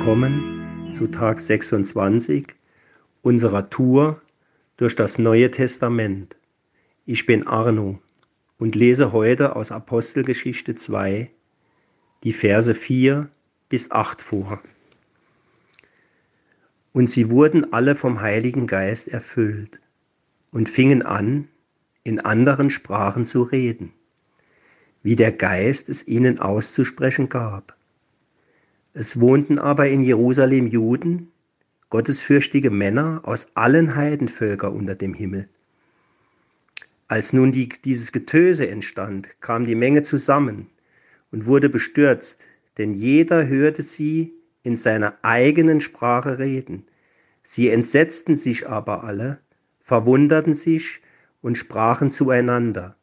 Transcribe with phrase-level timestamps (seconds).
[0.00, 2.54] willkommen zu Tag 26
[3.20, 4.22] unserer Tour
[4.78, 6.36] durch das Neue Testament.
[7.04, 7.98] Ich bin Arno
[8.56, 11.30] und lese heute aus Apostelgeschichte 2
[12.24, 13.28] die Verse 4
[13.68, 14.62] bis 8 vor.
[16.94, 19.80] Und sie wurden alle vom Heiligen Geist erfüllt
[20.50, 21.48] und fingen an,
[22.04, 23.92] in anderen Sprachen zu reden,
[25.02, 27.76] wie der Geist es ihnen auszusprechen gab.
[28.92, 31.30] Es wohnten aber in Jerusalem Juden,
[31.90, 35.48] gottesfürchtige Männer aus allen Heidenvölkern unter dem Himmel.
[37.06, 40.66] Als nun die, dieses Getöse entstand, kam die Menge zusammen
[41.30, 42.44] und wurde bestürzt,
[42.78, 44.32] denn jeder hörte sie
[44.64, 46.84] in seiner eigenen Sprache reden.
[47.44, 49.38] Sie entsetzten sich aber alle,
[49.80, 51.00] verwunderten sich
[51.42, 52.96] und sprachen zueinander.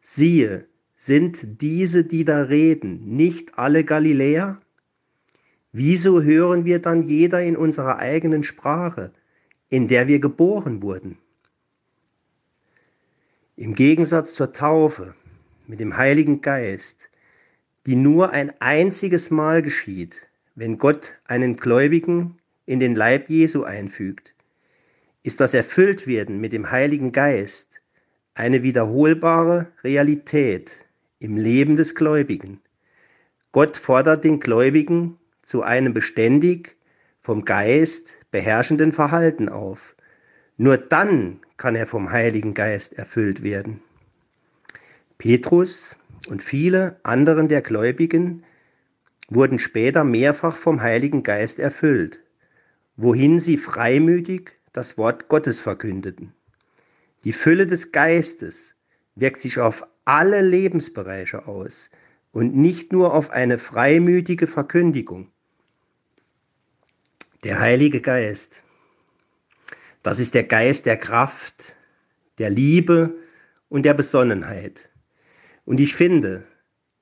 [0.00, 4.60] Siehe, sind diese, die da reden, nicht alle Galiläer?
[5.76, 9.10] Wieso hören wir dann jeder in unserer eigenen Sprache,
[9.70, 11.18] in der wir geboren wurden?
[13.56, 15.16] Im Gegensatz zur Taufe
[15.66, 17.10] mit dem Heiligen Geist,
[17.86, 24.32] die nur ein einziges Mal geschieht, wenn Gott einen Gläubigen in den Leib Jesu einfügt,
[25.24, 27.82] ist das Erfülltwerden mit dem Heiligen Geist
[28.34, 30.86] eine wiederholbare Realität
[31.18, 32.60] im Leben des Gläubigen.
[33.50, 36.76] Gott fordert den Gläubigen zu einem beständig
[37.20, 39.94] vom Geist beherrschenden Verhalten auf.
[40.56, 43.80] Nur dann kann er vom Heiligen Geist erfüllt werden.
[45.18, 45.96] Petrus
[46.28, 48.42] und viele anderen der Gläubigen
[49.28, 52.20] wurden später mehrfach vom Heiligen Geist erfüllt,
[52.96, 56.32] wohin sie freimütig das Wort Gottes verkündeten.
[57.24, 58.74] Die Fülle des Geistes
[59.14, 61.90] wirkt sich auf alle Lebensbereiche aus
[62.32, 65.30] und nicht nur auf eine freimütige Verkündigung.
[67.44, 68.62] Der Heilige Geist,
[70.02, 71.76] das ist der Geist der Kraft,
[72.38, 73.16] der Liebe
[73.68, 74.88] und der Besonnenheit.
[75.66, 76.46] Und ich finde,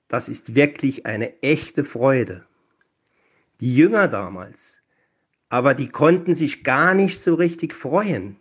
[0.09, 2.44] das ist wirklich eine echte Freude.
[3.61, 4.83] Die Jünger damals,
[5.49, 8.34] aber die konnten sich gar nicht so richtig freuen,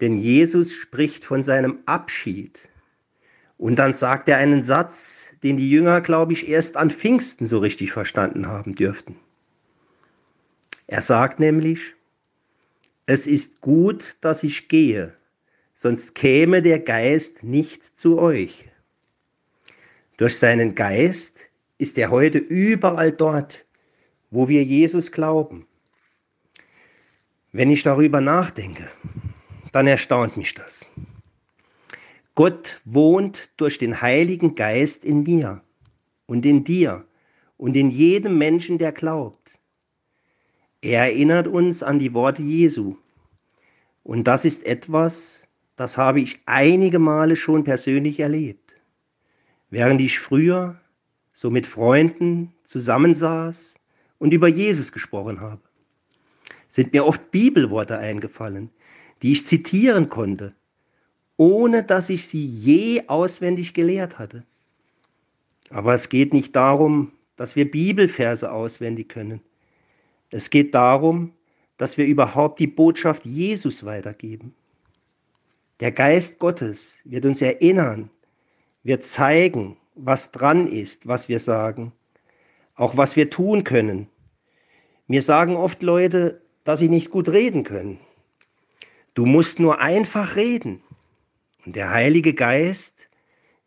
[0.00, 2.58] denn Jesus spricht von seinem Abschied.
[3.58, 7.58] Und dann sagt er einen Satz, den die Jünger, glaube ich, erst an Pfingsten so
[7.58, 9.20] richtig verstanden haben dürften.
[10.92, 11.94] Er sagt nämlich,
[13.06, 15.16] es ist gut, dass ich gehe,
[15.72, 18.68] sonst käme der Geist nicht zu euch.
[20.18, 21.46] Durch seinen Geist
[21.78, 23.64] ist er heute überall dort,
[24.30, 25.66] wo wir Jesus glauben.
[27.52, 28.86] Wenn ich darüber nachdenke,
[29.72, 30.90] dann erstaunt mich das.
[32.34, 35.62] Gott wohnt durch den Heiligen Geist in mir
[36.26, 37.06] und in dir
[37.56, 39.58] und in jedem Menschen, der glaubt.
[40.82, 42.96] Er erinnert uns an die Worte Jesu.
[44.02, 48.74] Und das ist etwas, das habe ich einige Male schon persönlich erlebt.
[49.70, 50.80] Während ich früher
[51.32, 53.76] so mit Freunden zusammensaß
[54.18, 55.62] und über Jesus gesprochen habe,
[56.68, 58.70] sind mir oft Bibelworte eingefallen,
[59.22, 60.52] die ich zitieren konnte,
[61.36, 64.44] ohne dass ich sie je auswendig gelehrt hatte.
[65.70, 69.40] Aber es geht nicht darum, dass wir Bibelverse auswendig können.
[70.32, 71.32] Es geht darum,
[71.76, 74.54] dass wir überhaupt die Botschaft Jesus weitergeben.
[75.80, 78.10] Der Geist Gottes wird uns erinnern,
[78.82, 81.92] wird zeigen, was dran ist, was wir sagen,
[82.74, 84.08] auch was wir tun können.
[85.06, 87.98] Mir sagen oft Leute, dass sie nicht gut reden können.
[89.14, 90.82] Du musst nur einfach reden
[91.66, 93.10] und der Heilige Geist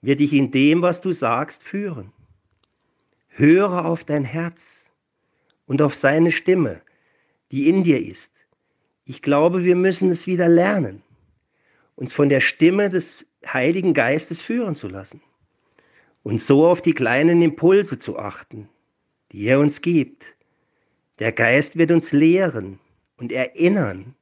[0.02, 2.12] wird dich in dem, was du sagst, führen.
[3.28, 4.85] Höre auf dein Herz
[5.66, 6.82] und auf seine Stimme,
[7.52, 8.46] die in dir ist.
[9.06, 11.04] Ich glaube, wir müssen es wieder lernen,
[11.96, 15.22] uns von der Stimme des Heiligen Geistes führen zu lassen
[16.24, 18.68] und so auf die kleinen Impulse zu achten,
[19.32, 20.26] die er uns gibt.
[21.20, 22.80] Der Geist wird uns lehren
[23.18, 24.16] und erinnern,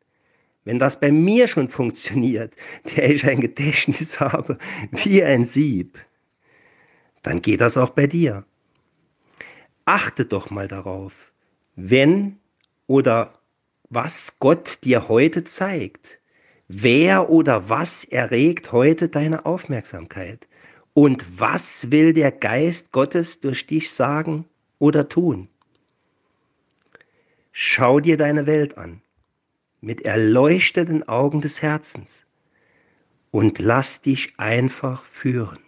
[0.65, 2.53] wenn das bei mir schon funktioniert,
[2.95, 4.57] der ich ein Gedächtnis habe
[4.91, 5.97] wie ein Sieb,
[7.21, 8.45] dann geht das auch bei dir.
[9.85, 11.32] Achte doch mal darauf,
[11.75, 12.39] wenn
[12.87, 13.33] oder
[13.89, 16.19] was Gott dir heute zeigt.
[16.67, 20.47] Wer oder was erregt heute deine Aufmerksamkeit?
[20.93, 24.45] Und was will der Geist Gottes durch dich sagen
[24.79, 25.47] oder tun?
[27.51, 29.01] Schau dir deine Welt an
[29.81, 32.25] mit erleuchteten Augen des Herzens
[33.31, 35.62] und lass dich einfach führen.